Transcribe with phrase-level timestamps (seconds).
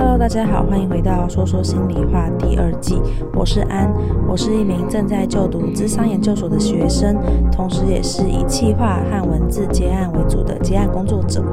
[0.00, 2.98] Hello，大家好，欢迎回到说说心里话第二季。
[3.34, 3.92] 我是安，
[4.26, 7.14] 我是一名正在就读咨商研究所的学生，
[7.52, 11.44] 同时也是以企划和文字接案为主的接案工作者。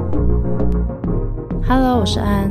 [1.68, 2.50] Hello，我是安。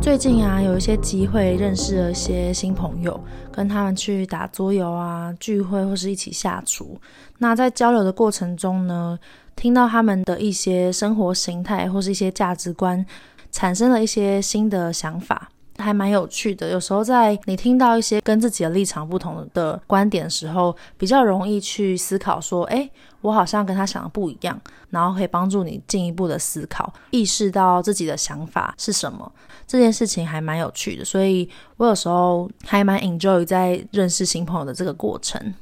[0.00, 3.20] 最近啊，有一些机会认识了一些新朋友，
[3.52, 6.98] 跟他们去打桌游啊、聚会或是一起下厨。
[7.36, 9.18] 那在交流的过程中呢，
[9.54, 13.04] 听到他们的一些生活形态或是一些价值观，
[13.50, 15.48] 产生了一些新的想法。
[15.80, 29.30] 还蛮有趣的，有时候在你听到一些跟自己的立场不同的观点的时候，比较容易去思考说，诶，我好像跟他想的不一样，然后可以帮助你进一步的思考，意识到自己的想法是什么。
[29.68, 35.54] 这件事情还蛮有趣的，所以我有时候还蛮 enjoy 在认识新朋友的这个过程。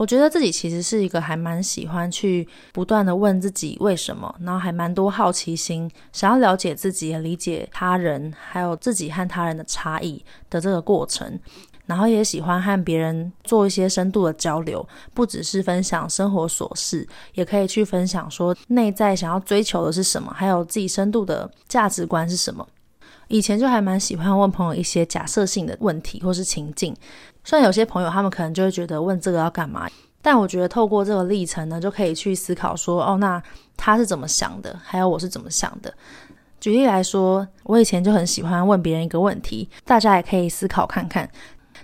[0.00, 11.38] 我觉得自己其实是一个还蛮喜欢去不断的问自己为什么，然后还蛮多好奇心，想要了解自己、理解他人，还有自己和他人的差异的这个过程。
[11.84, 22.66] 然后也喜欢和别人做一些深度的交流，不只是分享生活琐事，也可以去分享说内在想要追求的是什么，还有自己深度的价值观是什么。
[23.28, 26.96] 以前就还蛮喜欢问朋友一些假设性的问题或是情境。
[27.44, 29.88] 虽然有些朋友他们可能就会觉得问这个要干嘛，
[30.22, 33.42] 但我觉得透过这个历程呢，就可以去思考说，哦，那
[33.76, 35.92] 他是怎么想的，还有我是怎么想的。
[36.60, 41.26] 举例来说，我以前就很喜欢问别人一个问题，大家也可以思考看看，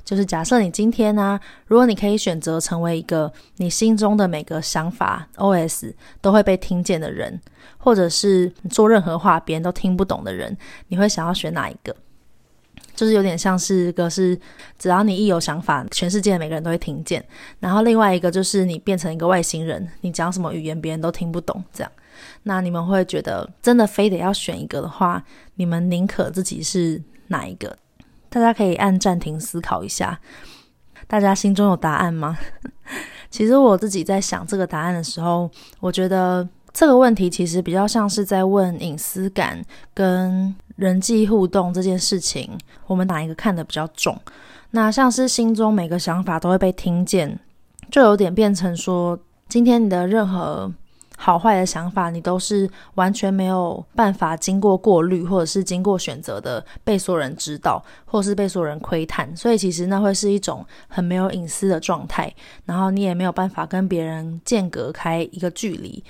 [0.05, 7.41] 就是假设你今天呢、如果你可以选择成为一个你心中的每个想法 OS 都会被听见的人，
[7.79, 10.55] 或者是做任何话别人都听不懂的人，
[10.89, 11.97] 你会想要选哪一个？
[12.97, 14.36] 就是有点像是一个是，
[14.78, 17.22] 只要你一有想法，全世界每个人都会听见。
[17.61, 21.62] 然后另外一个就是你变成一个外星人，你讲什么语言别人都听不懂。
[21.74, 21.92] 这样，
[22.44, 25.22] 那你们会觉得真的非得要选一个的话，
[25.56, 27.77] 你们宁可自己是哪一个？
[28.30, 30.19] 大家可以按暂停思考一下，
[31.06, 32.39] 大家心中有答案吗？
[33.30, 39.62] 其实我自己在想这个答案的时候，我觉得这个问题其实比较像是在问隐私感
[39.92, 40.55] 跟。
[40.77, 42.57] 人际互动这件事情，
[42.87, 44.19] 我们哪一个看得比较重？
[44.70, 47.39] 那像是心中每个想法都会被听见，
[47.91, 50.70] 就有点变成说，今天你的任何
[51.17, 59.35] 好坏的想法，你都是完全没有办法经过过滤，或者是经过选择的，被所有人知道，或是被所有人窥探。
[59.35, 62.31] 所以其实那会是一种很没有隐私的状态，
[62.67, 66.05] 然后你也没有办法跟别人间隔开一个距离。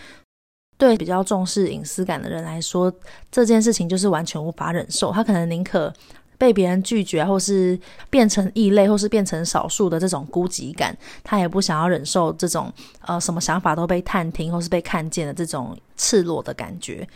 [0.79, 2.93] 对比较重视隐私感的人来说，
[3.31, 5.13] 这件事情就是完全无法忍受。
[5.13, 5.93] 他可能宁可
[6.39, 7.79] 被别人拒绝，或是
[8.11, 10.95] 变成异类，或是变成少数的这种孤寂感，
[11.25, 12.71] 他也不想要忍受这种
[13.01, 17.09] 呃什么想法都被探听或是被看见的这种赤裸的感觉。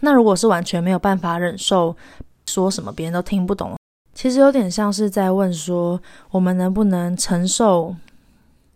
[0.00, 1.94] 那如果是完全没有办法忍受，
[2.46, 3.76] 说什么别人都听不懂，
[4.14, 7.94] 其实有点像是在问说，我们能不能承受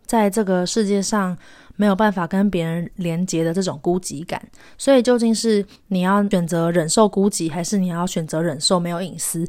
[0.05, 1.35] 在这个世界上，
[1.75, 4.41] 没有办法跟别人连接的这种孤寂感，
[4.77, 9.47] 所以究竟是你要选择忍受孤寂，还是你要选择忍受没有隐私？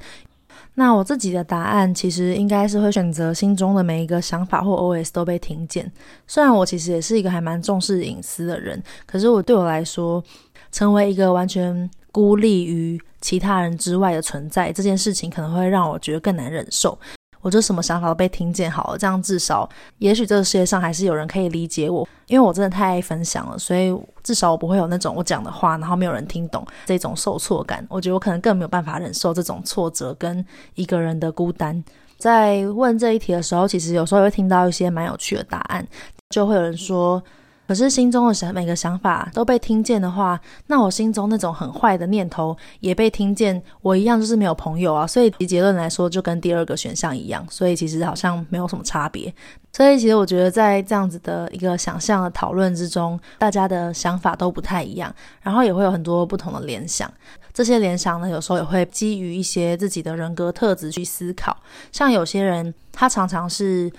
[0.78, 5.90] 那我自己的答案其实应该是会选择心中的每一个想法或 OS 都被听见。
[6.26, 10.22] 虽然我其实也是一个还蛮重视隐私的人，可是我对我来说，
[10.70, 16.98] 成为一个完全孤立于其他人之外的存在，这件事情可能会让我觉得更难忍受。
[17.46, 19.68] 我就什么想法都被听见好了，这样至少，
[19.98, 27.86] 也许这个世界上还是有人可以理解我，因为我真的太爱分享了，所以至少我不会有那种我讲的话，然后没有人听懂这种受挫感。
[27.88, 31.80] 我觉得我可能更没有办法忍受这种挫折跟一个人的孤单。
[32.18, 35.86] 在问这一题的时候，其实有时候会听到一些蛮有趣的答案，
[36.30, 37.22] 就会有人说。
[37.66, 45.06] 可是心中的想每个想法都被听见的话，那我心中那种很坏的念头也被听见，我一样就是没有朋友啊。
[45.06, 47.44] 所以结论来说，就跟第二个选项一样。
[47.50, 49.34] 所以其实好像没有什么差别。
[49.72, 55.12] 所以其实我觉得在这样子的一个想象的讨论之中，大家的想法都不太一样，
[55.42, 57.12] 然后也会有很多不同的联想。
[57.52, 61.56] 这些联想呢，有时候也会基于一些自己的人格特质去思考。
[61.90, 63.92] 像有些人，他常常是。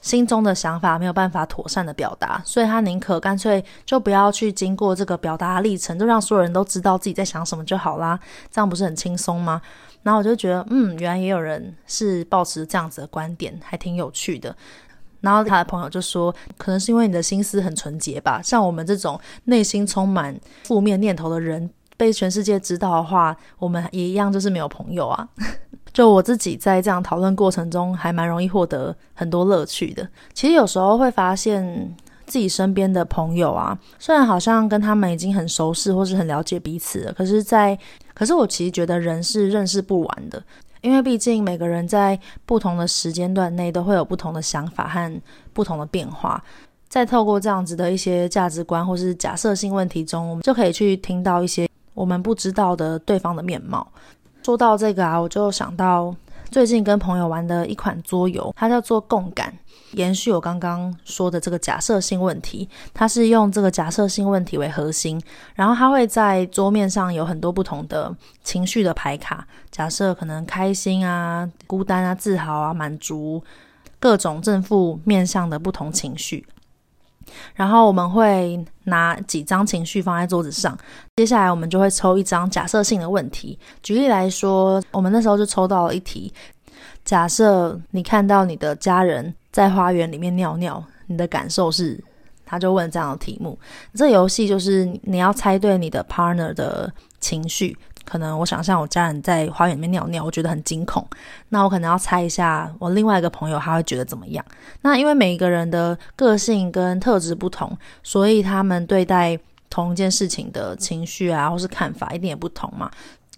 [0.00, 8.18] 心中的想法没有办法妥善的表达，所以他宁可干脆就不要去经过这个表达历程，就让所有人都知道自己在想什么就好啦，
[8.50, 9.60] 这样不是很轻松吗？
[10.02, 14.56] 然后我就觉得，嗯，原来也有人是抱持这样子的观点，还挺有趣的。
[15.20, 21.68] 然后他的朋友就说，可能是因为你的心思很纯洁吧，像我们这种内心充满负面念头的人，
[21.98, 25.28] 被全世界知道的话，我们也一样就是没有朋友啊。
[25.92, 30.08] 就我自己在这样讨论过程中，还蛮容易获得很多乐趣的。
[30.32, 31.94] 其实有时候会发现，
[32.26, 37.82] 自己身边的朋友啊，虽然好像跟他们已经很熟识或是很了解彼此了，可是在，在
[38.14, 40.40] 可是我其实觉得人是认识不完的，
[40.80, 45.20] 因为毕竟每个人在不同的时间段内都会有不同的想法和
[45.52, 46.40] 不同的变化，
[46.88, 53.90] 在透过这样子的一些价值观或是假设性问题中，我们就可以去听到一些我们不知道的对方的面貌。
[54.42, 56.14] 说到这个啊，我就想到
[56.50, 59.52] 最近跟朋友玩的一款桌游，它叫做共感。
[59.92, 65.20] 延续我刚刚说的这个假设性问题，它是用这个假设性问题为核心，
[65.54, 73.42] 然后它会在桌面上有很多不同的情绪的牌卡，假设可能开心啊、孤单啊、自豪啊、满足，
[73.98, 76.46] 各种正负面向的不同情绪。
[77.54, 80.76] 然后我们会拿几张情绪放在桌子上，
[81.16, 83.58] 接下来我们就会抽一张假设性的问题。
[83.82, 86.32] 举例来说，我们那时候就抽到了一题：
[87.04, 92.02] 假设你看到你的家人在花园里面尿尿，你的感受是？
[92.44, 93.56] 他就问这样的题目。
[93.94, 97.78] 这游戏就是你要猜对你的 partner 的情绪。
[98.10, 101.06] 可能我想象我家人在花园里面尿尿，我觉得很惊恐。
[101.50, 104.44] 那我可能要猜一下我另外一个朋友他会觉得怎么样。
[104.82, 107.70] 那因为每一个人的个性跟特质不同，
[108.02, 112.90] 所以他们对待同一件事情的情绪啊，或是看法一定也不同嘛。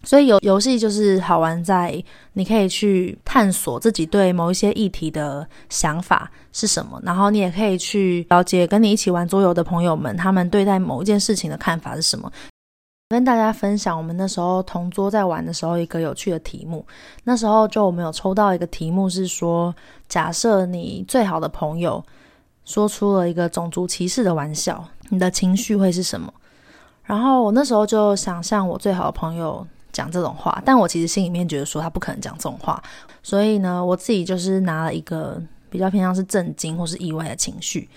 [0.04, 2.02] 所以游游戏就是好玩在
[2.32, 12.32] 你可以去探索自己对某一些议题的想法是什么，然后你也可以去了解跟你一起玩桌游的朋友们，他们对待某一件事情的看法是什么。
[13.12, 16.84] 跟大家分享我们那时候同桌在玩的时候一个有趣的题目。
[17.24, 19.74] 那时候就我们有抽到一个题目是说，
[20.08, 22.02] 假设你最好的朋友
[22.64, 26.32] 说出了一个种族歧视的玩笑，你的情绪会是什么？
[27.04, 32.82] 然后我那时候就想象我最好的朋友讲这种话，但我其实心里面觉得说他不可能讲这种话，
[33.22, 35.38] 所以呢，我自己就是拿了一个
[35.68, 37.88] 比较偏向是震惊或是意外的情绪。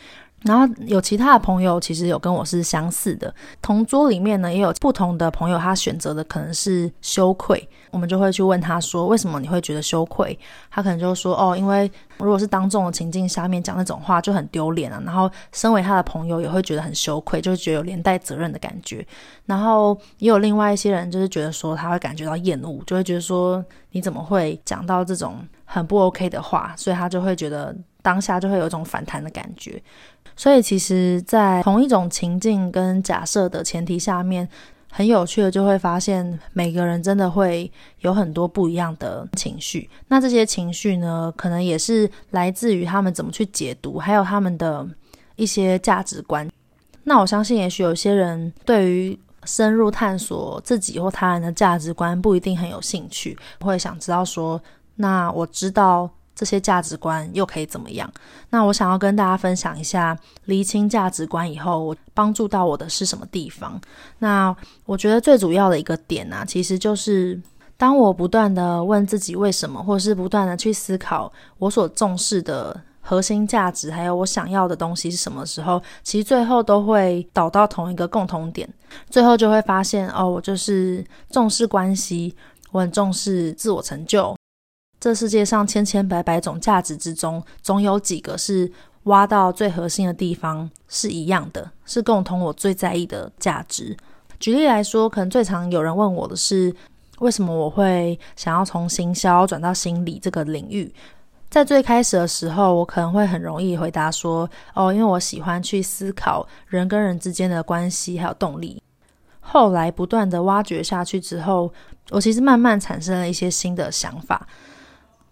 [0.46, 3.34] 然后有其他的朋友，其实有跟我是相似的。
[3.64, 7.68] 同桌里面呢，也有不同的朋友，他选择的可能是羞愧。
[7.90, 10.38] 我们就会去问他说：“为什么你会觉得羞愧？”
[10.70, 15.02] 他可能就说：“哦，因为如果是当众的情境下面讲那种话，就很丢脸啊。
[15.04, 19.04] 然后身为他的朋友，也会觉得很羞愧，就会觉得有连带责任的感觉。
[19.46, 26.76] 然后也有另外一些人，就是觉得说他会感觉到厌恶，就会觉得说你怎么会讲到这种很不 OK 的话？
[26.78, 29.82] 所以他就会觉得当下就会有一种反弹的感觉。”
[30.38, 34.48] 所以，其实，在同一种情境跟假设的前提下面，
[34.92, 39.90] 很有趣的就会发现，每个人真的会有很多不一样的情绪。
[40.10, 44.86] 那这些情绪呢，可能也是来自于他们怎么去解读，还有他们的
[45.38, 46.50] 一些价值观。
[47.04, 54.62] 那我相信，也许有些人对于深入探索自己或他人的价值观不一定很有兴趣，会想知道说，
[54.96, 56.10] 那我知道。
[56.36, 58.12] 这些价值观又可以怎么样？
[58.50, 63.80] 那我想要跟大家分享一下，厘清价值观以后，我帮助到我的是什么地方？
[64.20, 64.56] 那
[64.86, 67.42] 我觉得最主要的一个点呢、其实就是
[67.78, 78.68] 当我不断的问自己为什么，或是不断的去思考我所重视的核心价值，还有我想要的东西是什么时候，其实最后都会导到同一个共同点，
[79.10, 82.36] 最后就会发现哦，我就是重视关系，
[82.72, 84.36] 我很重视自我成就。
[85.06, 88.72] 这世界上千千百百种价值之中，总有几个是
[89.04, 93.96] 挖到最核心的地方是一样的，是共同我最在意的价值。
[94.40, 96.76] 举例来说，可能最常有人问我的是，
[97.20, 100.92] 为什么我会想要从行销转到心理这个领域？
[101.52, 108.82] 在最开始的时候，我可能会很容易回答说，哦，因为我喜欢去思考人跟人之间的关系还有动力。
[109.40, 111.72] 后来不断的挖掘下去之后，
[112.10, 114.48] 我其实慢慢产生了一些新的想法。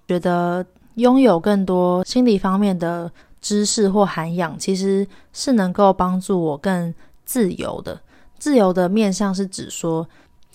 [0.08, 6.94] 觉得拥有更多心理方面的知识或涵养，其实是能够帮助我更
[7.26, 8.00] 自由的。
[8.38, 10.08] 自由的面向是指说，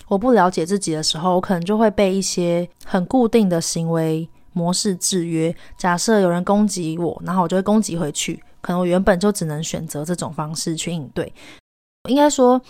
[0.07, 5.55] 我不了解自己的时候，我可能就会被一些很固定的行为模式制约。
[5.77, 8.43] 假设有人攻击我，然后我就会攻击回去。
[8.61, 11.33] 可能我原本就只能选择这种方式去应对。
[12.09, 12.61] 应该说。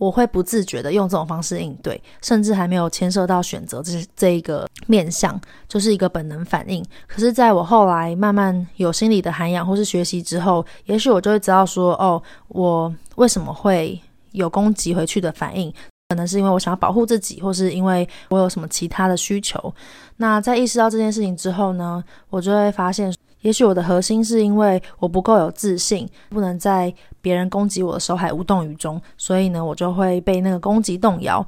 [0.00, 5.38] 我会不自觉的用这种方式应对，甚至还没有牵涉到选择这这一个面向，
[5.68, 6.82] 就是一个本能反应。
[7.06, 14.00] 可是，在我后来慢慢有心理的涵养或是学习之后，也许我就会知道说，哦，我为什么会
[14.32, 15.70] 有攻击回去的反应？
[16.08, 19.72] 可能是因为我想要保护自己，或是因为我有什么其他的需求。
[20.16, 23.14] 那在意识到这件事情之后呢，我就会发现。
[23.40, 31.46] 也许我的核心是因为我不够有自信，不能在别人攻击我的时候还无动于衷，所以呢，我就会被那个攻击动摇。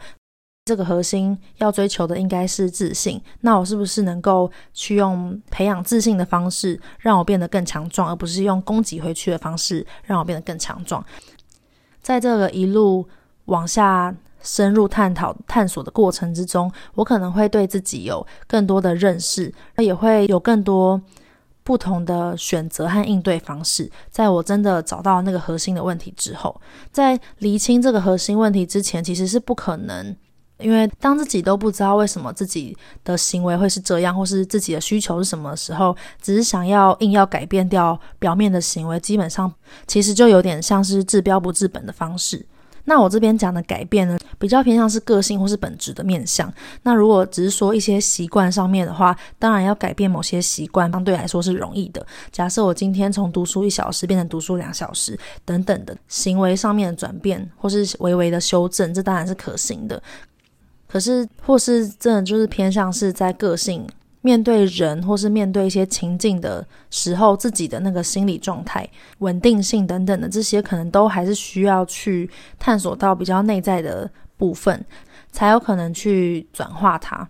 [0.65, 11.05] 这个核心要追求的应该是自信，那我是不是能够去用培养自信的方式，让我变得更强壮，而不是用攻击回去的方式让我变得更强壮？
[12.01, 13.05] 在这个一路
[13.47, 21.03] 往下深入探讨、探索的过程之中，我可能会对自己有更多的认识，也会有更多
[21.63, 23.91] 不同的选择和应对方式。
[24.11, 30.17] 在我真的找到那个核心的问题之后，在厘清这个核心问题之前，其实是不可能。
[30.59, 39.53] 因为当自己都不知道为什么自己的行为会是这样，或是自己的需求是什么时候，只是想要硬要改变掉表面的行为，基本上
[39.89, 42.47] 其实就有点像是治标不治本的方式。
[42.85, 46.53] 那我这边讲的改变呢，比较偏向是个性或是本质的面向。
[46.83, 52.05] 那如果只是说一些习惯上面的话，当然要改变某些习惯，相对来说是容易的。
[52.31, 60.03] 假设我今天从读书一小时变成读书两小时，等等的行为上面的转变，或是微微的修正，这当然是可行的。
[60.89, 63.87] 可是，或是真的就是偏向是在个性
[64.23, 68.89] 面对人，或是面对一些情境的时候，自己的那个心理状态、
[69.19, 74.85] 稳定性等等的这些，可能都还是需要去探索到比较内在的部分，
[75.31, 77.29] 才有可能去转化它。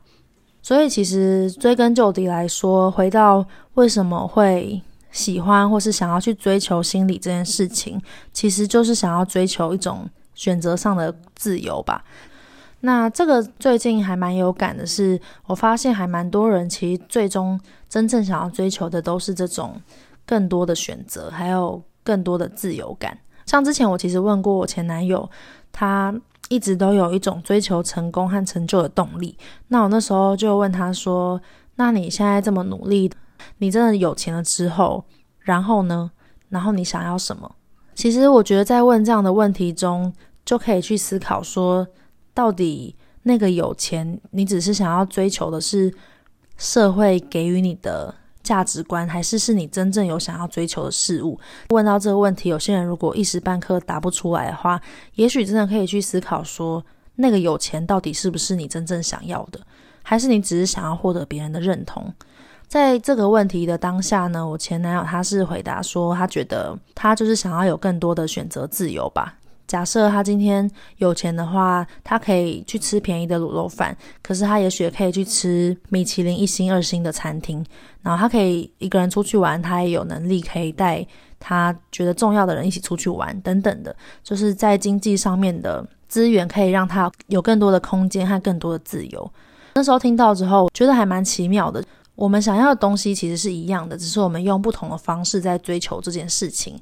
[0.60, 3.44] 所以，其实追根究底来说，回到
[3.74, 4.80] 为什么会
[5.10, 8.00] 喜欢或是想要去追求心理这件事情，
[8.32, 12.04] 其实就是想要追求一种选择上的自由吧。
[12.84, 17.58] 那这个最近还蛮有感的是，我发现还蛮多人其实最终
[17.88, 19.80] 真正想要追求的都是这种
[20.26, 23.16] 更多的选择，还有更多的自由感。
[23.46, 25.30] 像之前我其实问过我前男友，
[25.70, 26.12] 他
[26.48, 29.38] 一直都有一种追求成功和成就的动力。
[29.68, 31.40] 那我那时候就问他说
[31.76, 33.08] ：“那你现在这么努力，
[33.58, 35.04] 你真的有钱了之后，
[35.38, 36.10] 然后呢？
[36.48, 37.48] 然后你想要什么？”
[37.94, 40.12] 其实我觉得在问这样的问题中，
[40.44, 41.86] 就可以去思考说。
[42.34, 45.92] 到底那个有钱，你只是想要追求的是
[46.56, 51.38] 社会给予你的价值观，还是是你真正有想要追求的事物？
[51.70, 54.80] 问到这个问题，有些人如果一时半刻答不出来的话，
[55.14, 56.84] 也许真的可以去思考说，
[57.16, 59.60] 那个有钱到底是不是你真正想要的，
[60.02, 62.12] 还是你只是想要获得别人的认同？
[62.66, 69.36] 在这个问题的当下呢，我前男友他是回答说，他觉得他就是想要有更多的选择自由吧。
[69.72, 77.64] 假设他今天有钱的话，他可以去吃便宜的卤肉饭，可是他也许可以去吃米其林一星、二星的餐厅。
[78.02, 81.02] 然后他可以一个人出去玩，他也有能力可以带
[81.40, 83.96] 他觉得重要的人一起出去玩，等等的。
[84.22, 89.32] 就是在经济上面的资源，可以让他有更多的空间和更多的自由。
[89.72, 91.82] 那时候听到之后，觉得还蛮奇妙的。
[92.14, 96.78] 我们想要的东西其实是一样的，只是我们用不同的方式在追求这件事情。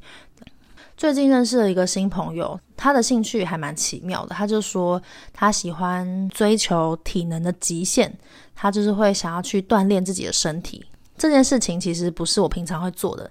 [0.97, 4.34] 最近认识了一个新朋友，他的兴趣还蛮奇妙的。
[4.34, 5.00] 他就说
[5.34, 8.10] 他喜欢追求体能的极限，
[8.54, 10.82] 他就是会想要去锻炼自己的身体。
[11.18, 13.30] 这件事情其实不是我平常会做的，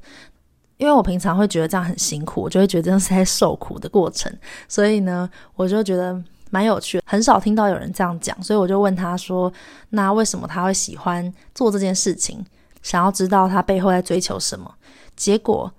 [0.77, 4.31] 因为我平常会觉得这样很辛苦，我就会觉得这是在受苦的过程。
[4.67, 8.39] 所以呢，我就觉得蛮有趣，很少听到有人这样讲。
[8.43, 9.51] 所以我就问他说
[9.89, 12.45] ：“那为什么他会喜欢做这件事情？
[12.83, 14.71] 想要知道他背后在追求什么？”
[15.17, 15.73] 结果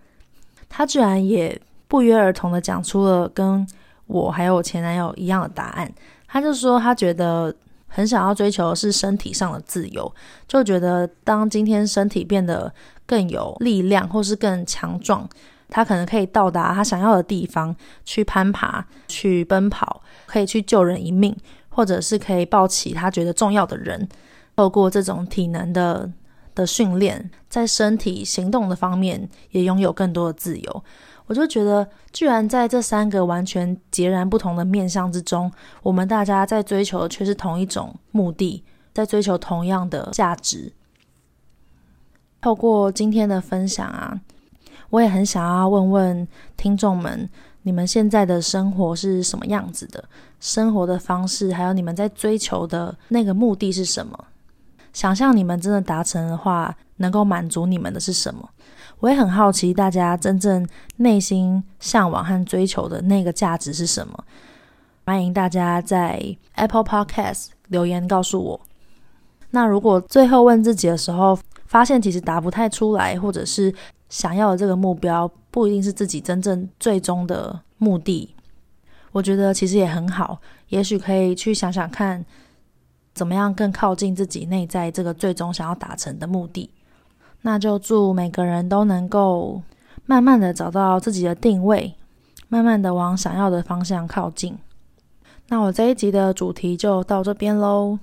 [0.68, 1.56] 他居然也。
[1.90, 3.66] 不约而同的讲出了跟
[4.06, 5.92] 我还有我前男友一样的答案。
[6.28, 7.52] 他就说他觉得
[7.88, 10.14] 很想要追求的是身体上的自由，
[10.46, 12.72] 就觉得当今天身体变得
[13.04, 15.28] 更有力量或是更强壮，
[15.68, 21.36] 他可能可以到达他想要的地方去攀爬、去奔跑，可以去救人一命，
[21.70, 24.08] 或者是可以抱起他觉得重要的人。
[24.54, 26.08] 透过这种体能的
[26.54, 30.84] 的训练，在身体行动的方面也拥有更多的自由。
[31.30, 35.48] 我就觉得，居然在这三个完全截然不同的面向之中，
[35.80, 40.72] 我们大家在追求的却是同一种目的，在追求同样的价值。
[42.40, 44.20] 透过今天的分享啊，
[44.90, 47.30] 我也很想要问问听众们，
[47.62, 50.02] 你们现在的生活是什么样子的？
[50.40, 54.18] 生活的方式，还有你们在追求的那个目的是什么？
[54.92, 58.48] 想象你们真的达成的话，能够满足你们的是什么？
[59.00, 60.66] 我也很好奇，大家真正
[60.96, 64.24] 内心向往和追求的那个价值是什么？
[65.06, 68.60] 欢迎大家在 Apple Podcast 留言告诉我。
[69.50, 73.74] 那如果最后问自己的时候，发现其实答不太出来，或者是
[74.10, 78.34] 想要的这个目标不一定是自己真正最终的目的，
[79.12, 80.38] 我觉得其实也很好。
[80.68, 82.24] 也许可以去想想看，
[83.14, 86.70] 怎么样更靠近自己内在这个最终想要达成的目的。
[87.42, 89.62] 那就祝每个人都能够
[90.06, 91.94] 慢慢的找到自己的定位，
[92.48, 94.56] 慢慢的往想要的方向靠近。
[95.48, 97.98] 那我这一集的主题就到这边喽。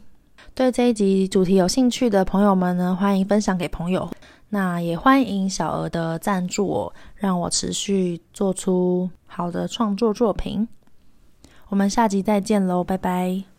[0.53, 4.10] 对这一集主题有兴趣的朋友们呢，欢迎分享给朋友。
[4.50, 10.67] 那也欢迎小额的赞助我，让我持续做出好的创作作品。
[11.70, 13.57] 我们下集再见喽，拜拜。